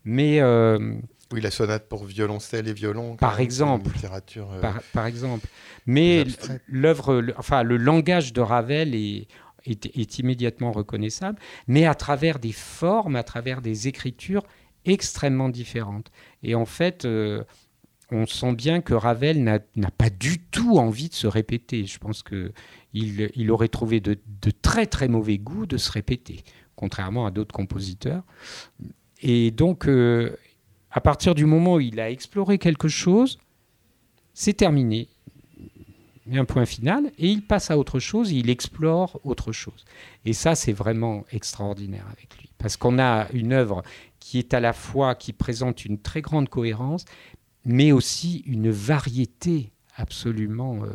[0.03, 0.41] mais...
[0.41, 0.99] Euh,
[1.31, 3.15] oui, la sonate pour violoncelle et violon.
[3.15, 3.91] Par exemple.
[3.93, 4.61] Littérature, euh,
[4.93, 5.47] par, exemple.
[5.85, 6.25] Mais
[6.67, 9.27] l'œuvre, enfin, le langage de Ravel est,
[9.65, 14.43] est, immédiatement reconnaissable, mais à travers des formes, à travers des écritures
[14.85, 16.11] extrêmement différentes.
[16.41, 17.43] Et en fait, euh,
[18.09, 21.85] on sent bien que Ravel n'a pas du tout envie de se répéter.
[21.85, 22.53] Je pense qu'il
[22.93, 26.43] il aurait trouvé de, de, très très mauvais goût de se répéter,
[26.75, 28.23] contrairement à d'autres compositeurs.
[29.21, 30.35] Et donc, euh,
[30.91, 33.39] à partir du moment où il a exploré quelque chose,
[34.33, 35.07] c'est terminé.
[36.25, 39.51] Il y a un point final et il passe à autre chose, il explore autre
[39.51, 39.85] chose.
[40.25, 42.49] Et ça, c'est vraiment extraordinaire avec lui.
[42.57, 43.83] Parce qu'on a une œuvre
[44.19, 47.05] qui est à la fois, qui présente une très grande cohérence,
[47.65, 50.89] mais aussi une variété absolument euh,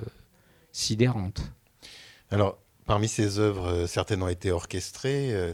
[0.73, 1.43] sidérante.
[2.31, 5.53] Alors, parmi ces œuvres, euh, certaines ont été orchestrées, euh,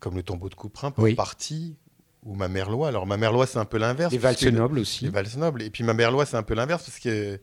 [0.00, 1.76] comme le tombeau de Couperin, pour partie
[2.24, 2.88] ou ma mère loi.
[2.88, 4.12] Alors ma mère loi c'est un peu l'inverse.
[4.12, 5.04] Les valses nobles aussi.
[5.04, 5.62] Les valses nobles.
[5.62, 7.38] Et puis ma mère loi c'est un peu l'inverse parce que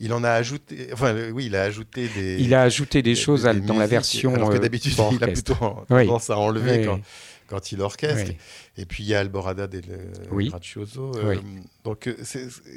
[0.00, 0.88] il en a ajouté.
[0.92, 2.36] Enfin oui, il a ajouté des.
[2.40, 4.34] Il a ajouté des, choses dans la version.
[4.34, 5.54] Alors que euh, d'habitude il a plutôt
[5.88, 7.00] tendance à enlever quand,
[7.50, 8.32] quand, il orchestre.
[8.76, 11.12] Et puis il y a Alborada del Gracioso.
[11.16, 11.36] Euh,
[11.84, 12.16] donc euh,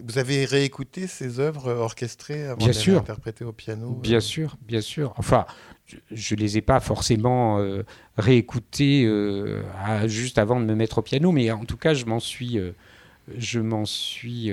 [0.03, 3.91] vous avez réécouté ces œuvres orchestrées avant de les interpréter au piano.
[3.91, 5.13] Bien sûr, bien sûr.
[5.17, 5.45] Enfin,
[6.11, 7.83] je ne les ai pas forcément euh,
[8.17, 9.61] réécoutés euh,
[10.07, 12.71] juste avant de me mettre au piano, mais en tout cas, je m'en suis, euh,
[13.37, 14.51] je m'en suis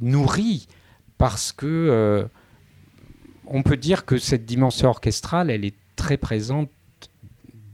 [0.00, 0.68] nourri
[1.16, 2.28] parce que
[3.46, 6.70] on peut dire que cette dimension orchestrale, elle est très présente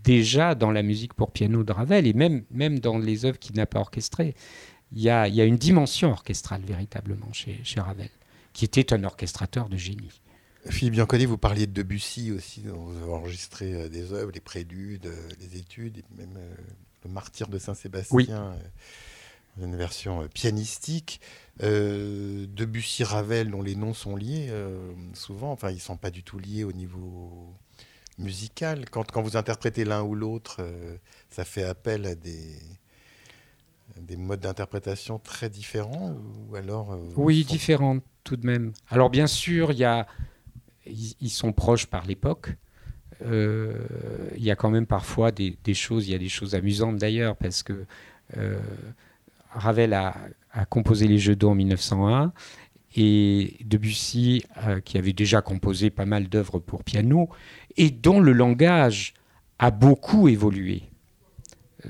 [0.04, 3.56] déjà dans la musique pour piano de Ravel et même, même dans les œuvres qu'il
[3.56, 4.34] n'a pas orchestrées.
[4.92, 8.10] Il y, a, il y a, une dimension orchestrale véritablement chez, chez Ravel,
[8.52, 10.20] qui était un orchestrateur de génie.
[10.70, 15.58] Philippe Bianconi, vous parliez de Debussy aussi, vous avez enregistré des œuvres, les préludes, les
[15.58, 16.38] études, et même
[17.04, 18.54] le martyr de Saint-Sébastien,
[19.60, 21.20] une version pianistique.
[21.60, 24.50] Debussy, Ravel, dont les noms sont liés
[25.12, 27.52] souvent, enfin ils ne sont pas du tout liés au niveau
[28.18, 28.88] musical.
[28.90, 30.60] Quand, quand vous interprétez l'un ou l'autre,
[31.30, 32.56] ça fait appel à des,
[34.00, 36.16] des modes d'interprétation très différents
[36.48, 38.72] ou alors euh, Oui, différents tout de même.
[38.88, 40.06] Alors bien sûr, il y a,
[40.86, 42.56] ils, sont proches par l'époque.
[43.22, 43.86] Euh,
[44.36, 47.36] il y a quand même parfois des, choses, il y a des choses amusantes d'ailleurs,
[47.36, 47.84] parce que
[48.38, 48.58] euh,
[49.50, 50.14] Ravel a,
[50.70, 52.32] composé les Jeux d'eau en 1901
[52.96, 54.44] et Debussy,
[54.84, 57.28] qui avait déjà composé pas mal d'œuvres pour piano,
[57.76, 59.14] et dont le langage
[59.58, 60.82] a beaucoup évolué.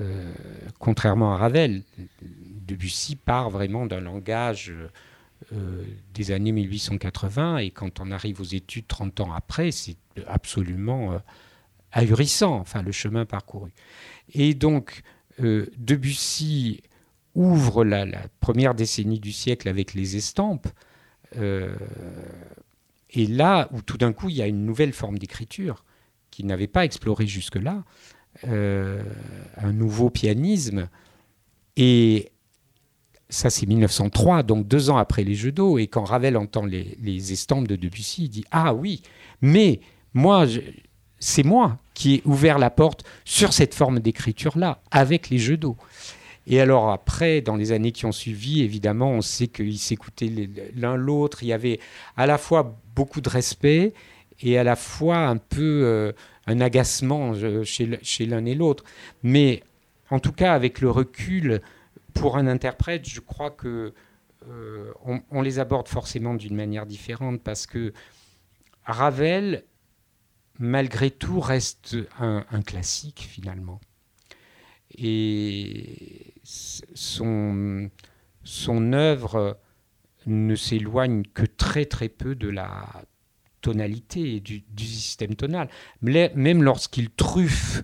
[0.01, 0.33] Euh,
[0.79, 1.83] contrairement à Ravel,
[2.21, 4.73] Debussy part vraiment d'un langage
[5.53, 11.13] euh, des années 1880 et quand on arrive aux études 30 ans après, c'est absolument
[11.13, 11.19] euh,
[11.91, 13.71] ahurissant, enfin le chemin parcouru.
[14.33, 15.01] Et donc
[15.37, 16.81] Debussy
[17.35, 18.05] ouvre la,
[18.39, 20.67] première décennie du siècle avec les estampes.
[23.15, 25.83] Et là où tout d'un coup il y a une nouvelle forme d'écriture
[26.31, 27.83] qu'il n'avait pas explorée jusque-là,
[28.45, 29.01] euh,
[29.57, 30.89] un nouveau pianisme.
[31.77, 32.31] Et
[33.29, 35.77] ça, c'est 1903, donc deux ans après les Jeux d'eau.
[35.77, 39.01] Et quand Ravel entend les, estampes de Debussy, il dit Ah oui,
[39.41, 39.79] mais
[40.13, 40.45] moi,
[41.19, 45.77] c'est moi qui ai ouvert la porte sur cette forme d'écriture-là, avec les Jeux d'eau.
[46.47, 50.31] Et alors après, dans les années qui ont suivi, évidemment, on sait qu'ils s'écoutaient
[50.75, 51.43] l'un l'autre.
[51.43, 51.79] Il y avait
[52.17, 53.93] à la fois beaucoup de respect
[54.41, 56.11] et à la fois un peu euh,
[56.47, 58.83] un agacement euh, chez, l'un et l'autre.
[59.23, 59.63] Mais
[60.09, 61.61] en tout cas, avec le recul,
[62.13, 63.93] pour un interprète, je crois que
[64.47, 64.91] euh,
[65.31, 67.93] on, les aborde forcément d'une manière différente parce que
[68.83, 69.63] Ravel,
[70.59, 73.81] malgré tout, reste un, classique finalement.
[74.95, 77.89] Et son,
[78.93, 79.59] œuvre
[80.25, 83.03] ne s'éloigne que très très peu de la,
[83.61, 85.69] tonalité du, du système tonal.
[86.01, 87.81] Même lorsqu'il truffe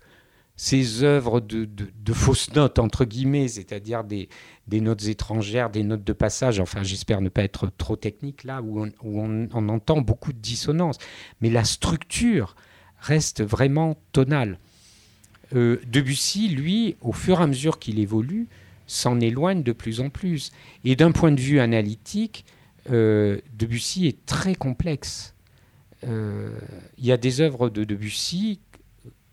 [0.55, 4.29] ses œuvres de, fausses notes, entre guillemets, c'est-à-dire des,
[4.71, 8.85] notes étrangères, des notes de passage, enfin j'espère ne pas être trop technique là, où
[9.03, 10.99] on, entend beaucoup de dissonance.
[11.41, 12.55] Mais la structure
[12.99, 14.59] reste vraiment tonale.
[15.53, 18.47] Euh, Debussy, lui, au fur et à mesure qu'il évolue,
[18.87, 20.51] s'en éloigne de plus en plus.
[20.83, 22.45] Et d'un point de vue analytique,
[22.89, 25.35] euh, Debussy est très complexe.
[26.03, 26.57] Euh,
[26.97, 28.59] il y a des œuvres de Debussy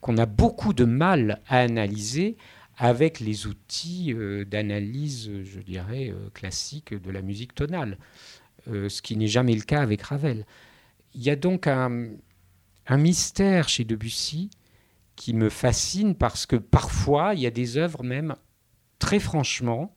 [0.00, 2.36] qu'on a beaucoup de mal à analyser
[2.76, 4.14] avec les outils
[4.48, 7.98] d'analyse, je dirais, classiques de la musique tonale,
[8.68, 10.46] ce qui n'est jamais le cas avec Ravel.
[11.14, 11.90] Il y a donc un,
[12.88, 14.50] mystère chez Debussy
[15.18, 18.36] qui me fascine parce que parfois, il y a des œuvres même,
[19.00, 19.94] très franchement,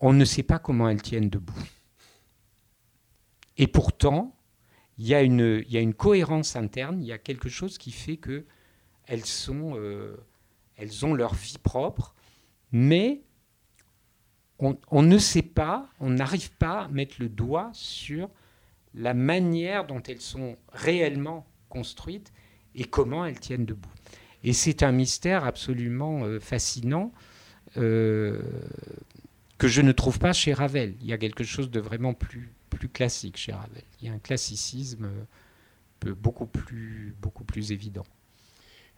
[0.00, 1.62] on ne sait pas comment elles tiennent debout.
[3.58, 4.34] Et pourtant,
[4.96, 7.76] il y, a une, il y a une cohérence interne, il y a quelque chose
[7.76, 8.46] qui fait que
[9.04, 10.16] elles, sont, euh,
[10.76, 12.14] elles ont leur vie propre,
[12.72, 13.22] mais
[14.58, 18.30] on, on ne sait pas, on n'arrive pas à mettre le doigt sur
[18.94, 22.32] la manière dont elles sont réellement construites
[22.78, 23.90] et comment elles tiennent debout.
[24.44, 27.12] Et c'est un mystère absolument euh, fascinant
[27.76, 28.40] euh,
[29.58, 30.94] que je ne trouve pas chez Ravel.
[31.00, 32.50] Il y a quelque chose de vraiment plus,
[32.92, 33.82] classique chez Ravel.
[34.00, 35.10] Il y a un classicisme
[36.06, 38.04] euh, beaucoup plus évident.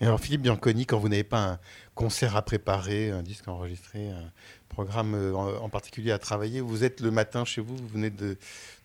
[0.02, 1.58] Alors Philippe Bianconi, quand vous n'avez pas un
[1.94, 4.32] concert à préparer, un disque enregistré, un
[4.70, 8.38] programme euh, en, particulier à travailler, vous êtes le matin chez vous, vous venez de,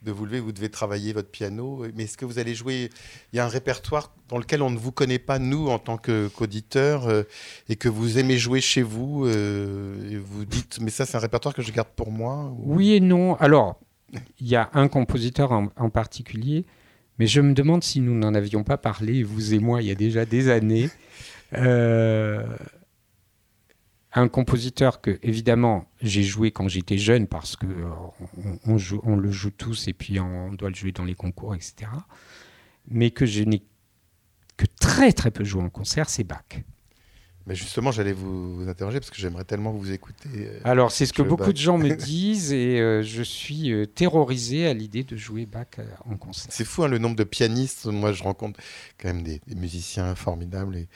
[0.05, 2.89] vous lever, vous devez travailler votre piano, mais est-ce que vous allez jouer
[3.31, 5.97] Il y a un répertoire dans lequel on ne vous connaît pas, nous, en tant
[5.97, 7.23] qu'auditeurs, euh,
[7.69, 11.55] et que vous aimez jouer chez vous, et vous dites, mais ça c'est un répertoire
[11.55, 13.35] que je garde pour moi Oui et non.
[13.35, 13.79] Alors,
[14.39, 16.65] il y a un compositeur en, particulier,
[17.17, 19.91] mais je me demande si nous n'en avions pas parlé, vous et moi, il y
[19.91, 20.89] a déjà des années.
[21.53, 22.45] Euh,
[24.13, 27.67] un compositeur que, évidemment, j'ai joué quand j'étais jeune parce que
[28.65, 31.91] on, on, le joue tous et puis on doit le jouer dans les concours, etc.
[32.87, 33.61] Mais que je n'ai
[34.55, 36.45] que très très peu joué en concert, c'est Bach.
[37.47, 40.29] Mais justement, j'allais vous, interroger parce que j'aimerais tellement vous écouter.
[40.35, 43.85] Euh, Alors, c'est ce que beaucoup de gens me disent et euh, je suis euh,
[43.85, 45.67] terrorisé à l'idée de jouer Bach
[46.09, 46.51] en concert.
[46.51, 47.85] C'est fou hein, le nombre de pianistes.
[47.85, 48.59] Moi, je rencontre
[48.99, 50.87] quand même des, musiciens formidables et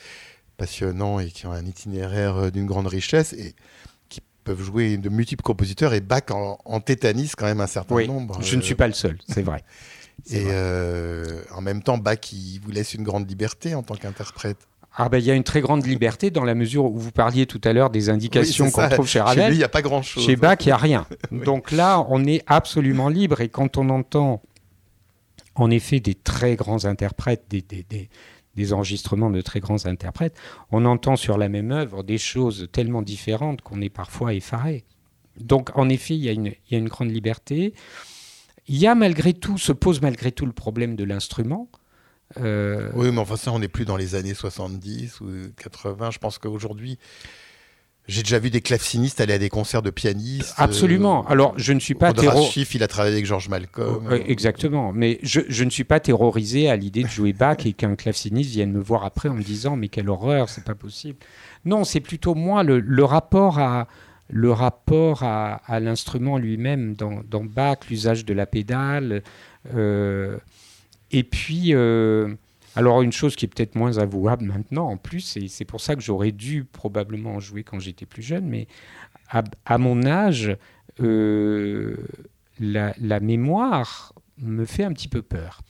[0.57, 3.53] passionnants et qui ont un itinéraire d'une grande richesse et
[4.09, 8.41] qui peuvent jouer de multiples compositeurs et Bach en, tétanise quand même un certain nombre.
[8.41, 9.63] Je ne suis pas le seul, c'est vrai.
[10.27, 14.57] Et euh, en même temps, Bach, il vous laisse une grande liberté en tant qu'interprète.
[14.95, 17.45] Ah ben, il y a une très grande liberté dans la mesure où vous parliez
[17.45, 19.43] tout à l'heure des indications qu'on trouve chez Ravel.
[19.43, 20.25] Chez lui, il n'y a pas grand-chose.
[20.25, 21.05] Chez Bach, il n'y a rien.
[21.31, 23.39] Donc là, on est absolument libre.
[23.41, 24.41] Et quand on entend,
[25.55, 28.09] en effet, des très grands interprètes, des, des, des,
[28.55, 30.35] des enregistrements de très grands interprètes,
[30.71, 34.83] on entend sur la même œuvre des choses tellement différentes qu'on est parfois effaré.
[35.39, 37.73] Donc, en effet, il y, a une, il y a une grande liberté.
[38.67, 41.69] Il y a malgré tout, se pose malgré tout le problème de l'instrument.
[42.37, 42.91] Euh...
[42.93, 46.11] Oui, mais enfin ça, on n'est plus dans les années 70 ou 80.
[46.11, 46.99] Je pense qu'aujourd'hui,
[48.09, 50.55] j'ai déjà vu des clavecinistes aller à des concerts de pianistes.
[50.57, 51.25] Absolument.
[51.25, 52.65] Euh, Alors, je ne suis pas terrorisé.
[52.73, 54.07] il a travaillé avec George Malcolm.
[54.09, 54.91] Euh, exactement.
[54.91, 58.49] Mais je, je, ne suis pas terrorisé à l'idée de jouer Bach et qu'un claveciniste
[58.49, 61.19] vienne me voir après en me disant mais quelle horreur, c'est pas possible.
[61.65, 63.87] Non, c'est plutôt moi le, le rapport à
[64.31, 69.23] le rapport à, à l'instrument lui-même dans, dans, Bach, l'usage de la pédale.
[69.73, 70.37] Euh,
[71.11, 72.35] et puis, euh,
[72.75, 75.95] alors une chose qui est peut-être moins avouable maintenant en plus, et c'est pour ça
[75.95, 78.67] que j'aurais dû probablement en jouer quand j'étais plus jeune, mais
[79.65, 80.57] à, mon âge,
[80.99, 81.95] euh,
[82.59, 85.61] la, la, mémoire me fait un petit peu peur.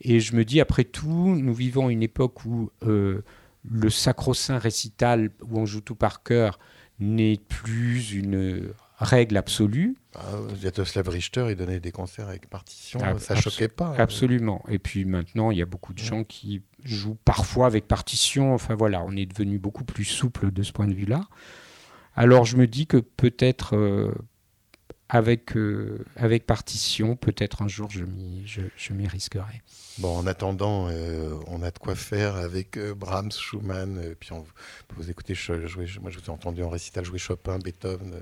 [0.00, 3.22] Et je me dis, après tout, nous vivons une époque où euh,
[3.70, 6.58] le sacro-saint récital, où on joue tout par cœur,
[6.98, 9.96] n'est plus une règle absolue.
[10.14, 13.94] Ah, Yatoslav Richter, il donnait des concerts avec partition, ah, ça choquait pas.
[13.96, 14.62] Absolument.
[14.68, 18.52] Et puis maintenant, il y a beaucoup de gens qui jouent parfois avec partition.
[18.54, 21.22] Enfin voilà, on est devenu beaucoup plus souple de ce point de vue-là.
[22.14, 24.12] Alors je me dis que peut-être euh,
[25.14, 29.60] avec, euh, avec partition, peut-être un jour je m'y je, je risquerai.
[29.98, 34.40] Bon, en attendant, euh, on a de quoi faire avec euh, Brahms, Schumann, puis on
[34.42, 35.86] peut vous écouter jouer.
[36.00, 38.14] Moi, je vous ai entendu en récital jouer Chopin, Beethoven,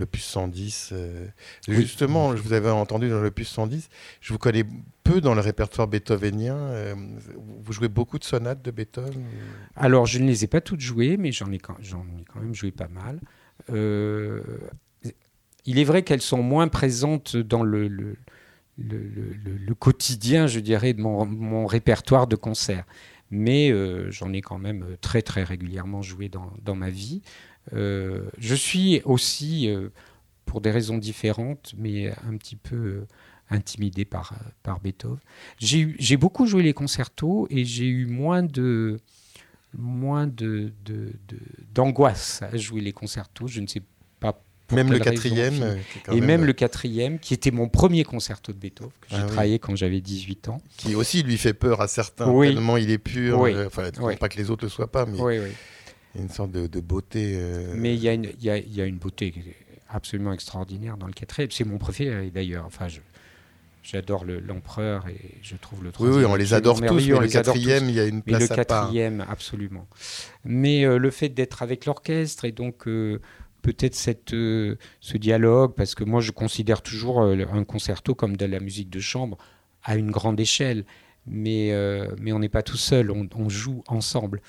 [0.00, 0.88] l'opus 110.
[0.92, 1.28] euh.
[1.68, 1.76] Oui.
[1.76, 3.88] Justement, je vous avais entendu dans l'opus 110.
[4.20, 4.64] Je vous connais
[5.04, 6.96] peu dans le répertoire beethovenien.
[7.62, 9.24] vous jouez beaucoup de sonates de Beethoven
[9.76, 12.40] Alors, je ne les ai pas toutes jouées, mais j'en ai, quand- j'en ai quand
[12.40, 13.20] même joué pas mal.
[13.70, 14.42] Euh,
[15.66, 18.16] il est vrai qu'elles sont moins présentes dans le,
[19.78, 22.86] quotidien, je dirais, de mon, répertoire de concerts.
[23.30, 27.22] Mais euh, j'en ai quand même très très régulièrement joué dans, ma vie.
[27.72, 29.88] Euh, je suis aussi, euh,
[30.44, 33.04] pour des raisons différentes, mais un petit peu
[33.50, 35.18] intimidé par, par Beethoven.
[35.58, 38.98] J'ai beaucoup joué les concertos et j'ai eu moins de
[39.78, 41.38] moins de, de- de-
[41.74, 43.46] d'angoisse à jouer les concertos.
[43.46, 43.82] Je ne sais
[44.72, 45.76] Même le quatrième euh,
[46.12, 49.20] Et même euh, le quatrième, qui était mon premier concerto de Beethoven, que j'ai Ah
[49.22, 49.26] oui.
[49.28, 50.58] travaillé quand j'avais 18 ans.
[50.76, 52.48] qui aussi lui fait peur à certains, Oui.
[52.54, 53.38] tellement il est pur.
[53.40, 53.52] Oui.
[53.54, 54.16] euh, Enfin, Oui.
[54.16, 55.50] pas que les autres le soient pas, mais Oui, oui.
[56.14, 57.34] il y a une sorte de, de beauté.
[57.36, 59.32] euh, Mais il y, a une- il y a- il y a une beauté
[59.88, 61.50] absolument extraordinaire dans le quatrième.
[61.52, 62.64] C'est mon préféré d'ailleurs.
[62.66, 62.98] Enfin, je-
[63.84, 67.12] j'adore le- l'empereur et je trouve le Oui, troisième oui, on les adore tous, mais
[67.12, 68.80] on le quatrième, il y a une Mais le place à part.
[68.86, 69.86] quatrième, absolument.
[70.44, 73.20] Mais euh, le fait d'être avec l'orchestre et donc euh,
[73.62, 78.36] peut-être cette, euh, ce dialogue, parce que moi je considère toujours euh, un concerto comme
[78.36, 79.38] de la musique de chambre
[79.82, 80.84] à une grande échelle.
[81.28, 84.40] Mais, euh, mais on n'est pas tout seul, on, joue ensemble.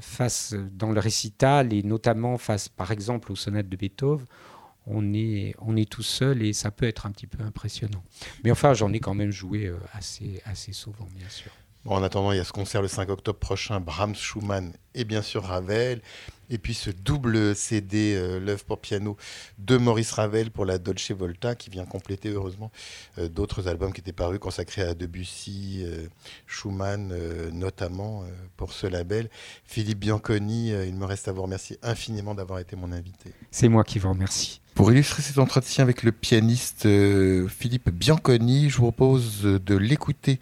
[0.00, 4.24] Face dans le récital et notamment face par exemple aux sonates de Beethoven,
[4.86, 8.02] on est, on est tout seul et ça peut être un petit peu impressionnant.
[8.42, 11.52] Mais enfin, j'en ai quand même joué assez, assez souvent, bien sûr.
[11.84, 15.04] Bon, en attendant, il y a ce concert le 5 octobre prochain, Brahms, Schumann et
[15.04, 16.02] bien sûr Ravel.
[16.52, 19.16] Et puis ce double CD, euh, l'œuvre pour piano
[19.58, 22.70] de Maurice Ravel pour la Dolce Volta, qui vient compléter heureusement
[23.18, 26.08] euh, d'autres albums qui étaient parus consacrés à Debussy, euh,
[26.46, 29.30] Schumann euh, notamment euh, pour ce label.
[29.64, 33.32] Philippe Bianconi, euh, il me reste à vous remercier infiniment d'avoir été mon invité.
[33.52, 34.60] C'est moi qui vous remercie.
[34.74, 40.40] Pour illustrer cet entretien avec le pianiste euh, Philippe Bianconi, je vous propose de l'écouter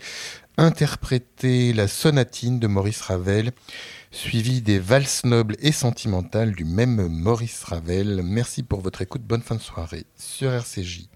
[0.58, 3.52] interpréter la sonatine de Maurice Ravel,
[4.10, 8.22] suivie des valses nobles et sentimentales du même Maurice Ravel.
[8.24, 11.08] Merci pour votre écoute, bonne fin de soirée sur RCJ.